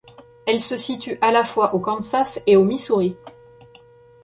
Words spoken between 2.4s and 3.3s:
et au Missouri.